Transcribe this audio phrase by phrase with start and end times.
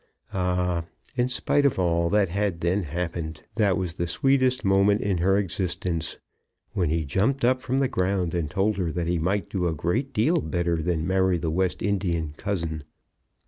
[0.33, 0.83] Ah,
[1.15, 5.37] in spite of all that had then happened, that was the sweetest moment in her
[5.37, 6.17] existence,
[6.73, 9.75] when he jumped up from the ground and told her that he might do a
[9.75, 12.83] great deal better than marry the West Indian cousin.